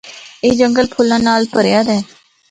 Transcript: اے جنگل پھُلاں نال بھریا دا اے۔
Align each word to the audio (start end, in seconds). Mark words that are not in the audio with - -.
اے 0.43 0.49
جنگل 0.59 0.85
پھُلاں 0.93 1.21
نال 1.25 1.41
بھریا 1.53 1.79
دا 1.87 1.93
اے۔ 1.95 1.99